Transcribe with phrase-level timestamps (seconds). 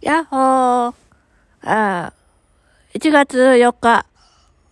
[0.00, 0.94] やっほー。
[1.62, 2.12] あ
[2.94, 4.06] 1月4日、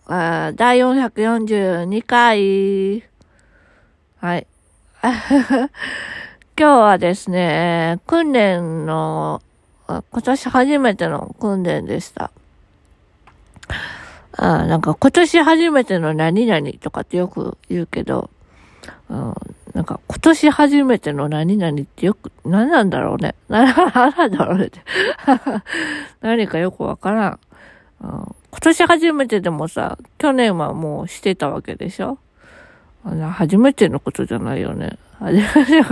[0.05, 3.03] あ第442回。
[4.21, 4.47] はい。
[5.03, 5.69] 今
[6.55, 9.41] 日はですね、訓練の、
[9.87, 12.31] 今年初めての訓練でした。
[14.31, 18.29] あなんか今年初めての何々とかってよく言うけど、
[19.09, 19.35] うん、
[19.77, 23.35] なんか今年初めての何々ってよく、何なんだろうね。
[23.47, 24.81] 何なんだろうねって。
[26.19, 27.39] 何かよくわからん。
[28.01, 32.17] うん、今年初めてでもさ、去年はもうしてたわけでしょ？
[33.05, 34.97] 初めてのことじゃないよね。
[35.19, 35.83] 初めて、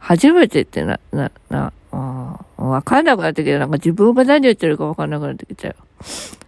[0.00, 1.72] 初めてってな、な、な、
[2.56, 5.74] わかんなくなってきて、なんか自分が何言ってるかわかんなくなってきたよ。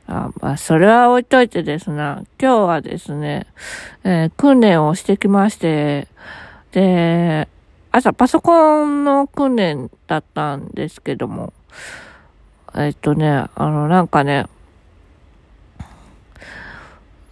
[0.08, 3.46] あまあ、それは置いといてですな、今日はですね、
[4.04, 6.06] えー、訓練をしてきまして、
[6.70, 7.48] で、
[7.90, 11.52] 朝パソコンの訓練だったんですけども、
[12.76, 14.46] えっとね、あの、なんかね、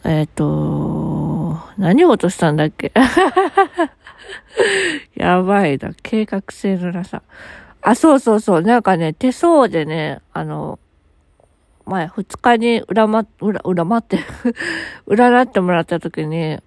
[0.02, 2.92] えっと、何を落としたんだっけ？
[5.14, 7.22] やばいな、計画性のなさ。
[7.82, 10.78] あ、そうそうそう、なんかね、手相でね、あの、
[11.86, 14.18] 前、二日に裏ま、裏、裏まって
[15.06, 16.58] 占ってもらった時に、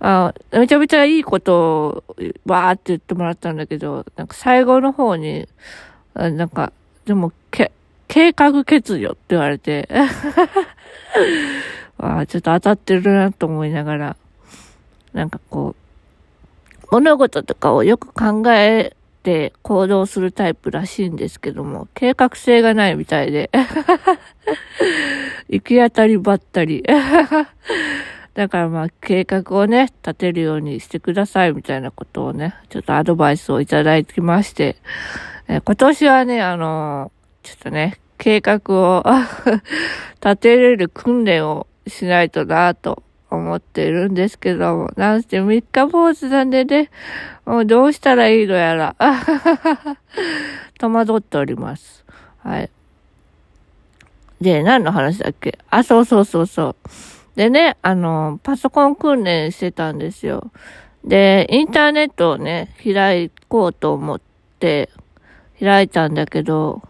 [0.00, 2.04] あめちゃめちゃいいことを
[2.46, 5.48] わーって言ってもらったんだけど、なんか最後の方に、
[6.14, 6.72] あなんか、
[7.04, 7.72] でも、け、
[8.08, 9.88] 計画欠如って言われて、
[11.98, 14.16] あちょっと当たってるなと思いながら、
[15.12, 15.80] なんかこう、
[16.90, 23.50] 物事とかをよく考えて行動するタイプらしいんですけども、計画性がないみたいで。
[25.48, 26.84] 行き当たりばったり。
[28.34, 34.76] だからまあ計画をね、立てるようにしてくださいみたいなことをね、ちょっとアドバイスをいただきまして、
[35.48, 39.04] え今年はね、あのー、ちょっとね、計画を
[40.22, 46.90] 立てれる訓練をしないとなと思っているんですけども、なんせ三日坊主なんでね、
[47.46, 48.96] もうどうしたらいいのやら、
[50.78, 52.04] 戸惑っております。
[52.42, 52.70] はい。
[54.40, 55.58] で、何の話だっけ？
[55.70, 56.76] あ、そうそうそうそう。
[57.36, 60.50] でね、あの、パソコン訓練してたんですよ。
[61.04, 64.20] で、インターネットをね、開こうと思っ
[64.58, 64.90] て、
[65.58, 66.82] 開いたんだけど、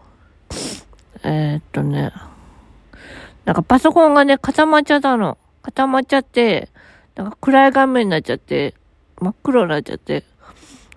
[1.23, 2.11] えー、っとね、
[3.45, 5.37] なんかパソコンがね、固まっちゃったの。
[5.61, 6.69] 固まっちゃって、
[7.15, 8.73] なんか暗い画面になっちゃって、
[9.19, 10.23] 真っ黒になっちゃって。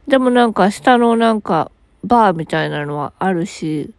[0.09, 1.71] でもなんか下のなんか
[2.05, 3.93] バーみたいなのはあるし、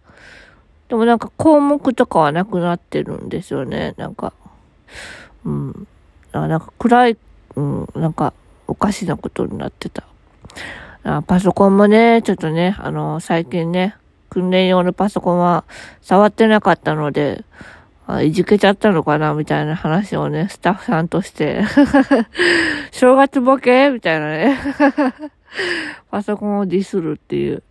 [0.90, 3.96] でもなんか項目とかはなくなってるんですよね。
[3.98, 4.34] なんか、
[5.44, 5.88] うん。
[6.31, 7.18] なんか暗い、
[7.56, 8.34] うん、なんか
[8.68, 10.03] おかしなことになってた。
[11.28, 13.96] パソコンもね、ちょっとね、あの、最近ね、
[14.30, 15.64] 訓練用のパソコンは
[16.02, 17.44] 触ってなかったので、
[18.08, 21.64] あいじけちゃったのかなみたいな話をね、スタッフさんとして
[22.92, 24.58] 正月ボケみたいなね
[26.12, 27.64] パソコンをディスるっていう。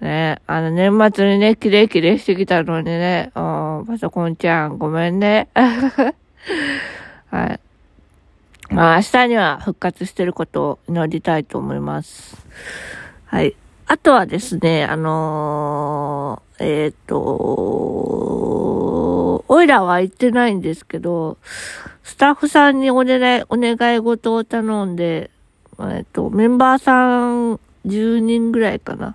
[0.00, 5.48] ね、あの、年末にね、キレイキレイしてきたのにね、パソコンちゃん、ごめんね。
[7.30, 7.60] はい。
[8.68, 12.36] まあ、明日には復活してることを祈りたいと思います。
[13.26, 13.54] はい。
[13.86, 18.31] あとはですね、あのー、えっ、ー、と、
[19.54, 21.36] おいらは言ってないんですけど、
[22.02, 25.30] スタッフさんにお願い、お願い事を頼んで、
[25.78, 29.14] えっ、と、メンバーさん10人ぐらいかな。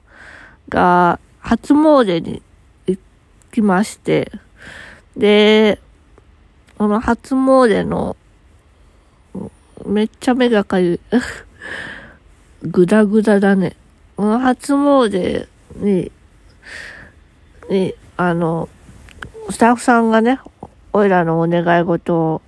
[0.70, 2.44] が、初詣に
[2.86, 3.00] 行
[3.52, 4.32] きまして、
[5.16, 5.80] で、
[6.78, 8.16] この初詣の、
[9.88, 11.00] めっちゃ目がかゆい。
[12.62, 13.76] ぐだぐだだね。
[14.16, 15.48] この初詣
[15.78, 16.12] に、
[17.72, 18.70] に、あの、
[19.50, 20.40] スタッフさんがね、
[20.94, 22.42] おいらのお願い事を、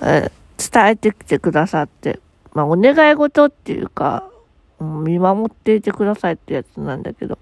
[0.00, 2.20] えー、伝えてきてくださって、
[2.52, 4.28] まあ、お願い事っていうか、
[4.80, 7.38] 見守っていてくださいってやつなんだけど。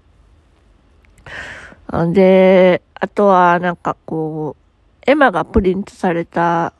[2.11, 4.63] で、あとはなんかこう、
[5.05, 6.73] エマがプリントされた、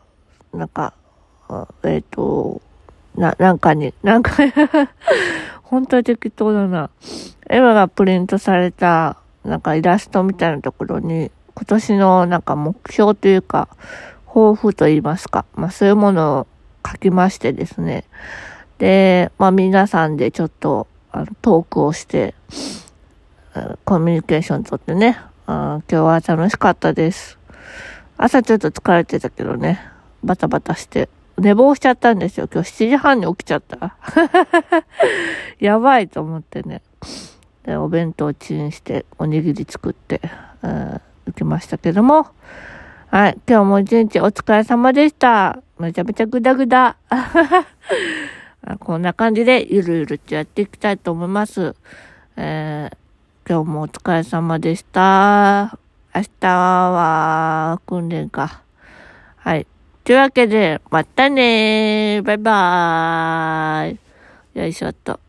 [0.54, 0.94] なんか、
[1.83, 2.62] えっ、ー、と、
[3.16, 4.31] な、なんかに、なんか
[5.63, 6.89] 本当に適当だな。
[7.50, 13.68] エマがプリントされた、なんかイラストみたいなところに、今年のなんか目標というか、
[14.28, 16.48] 抱負と言いますか、まあそういうものを
[16.86, 18.06] 書きましてですね。
[18.80, 22.34] で、まあ皆さんでちょっと、あの、トークをして、
[23.86, 27.38] コミュニケーションとってね、あ今日は楽しかったです。
[28.18, 29.80] 朝ちょっと疲れてたけどね、
[30.24, 32.48] バタバタして、寝坊しちゃったんですよ。
[32.52, 33.96] 今日7時半に起きちゃった。
[35.60, 36.82] やばいと思ってね。
[37.64, 40.22] で、お弁当チンして、おにぎり作って、
[40.62, 42.28] うん、行きましたけども、
[43.08, 45.62] はい、今日も一日お疲れ様でした。
[45.80, 46.98] めちゃめちゃグダグダ。
[48.80, 51.75] こんな感じでゆるゆるとやっていきたいと思います。
[52.38, 52.98] えー、
[53.50, 55.78] 今日もお疲れ様でした。
[56.16, 58.62] 明日は訓練か。
[59.38, 59.68] はい。
[60.04, 62.24] というわけで、またねー。
[62.24, 64.60] バイバーイ。
[64.60, 65.19] よいしょっと。